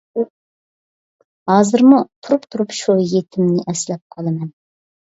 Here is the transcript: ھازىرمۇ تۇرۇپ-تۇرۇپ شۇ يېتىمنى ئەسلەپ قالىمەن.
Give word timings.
ھازىرمۇ 1.53 2.01
تۇرۇپ-تۇرۇپ 2.09 2.77
شۇ 2.81 2.97
يېتىمنى 3.13 3.69
ئەسلەپ 3.71 4.07
قالىمەن. 4.19 4.55